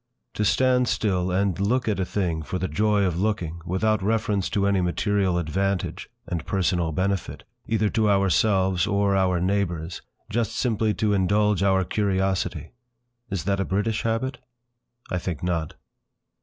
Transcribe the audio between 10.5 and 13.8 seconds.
simply to indulge our curiosity! Is that a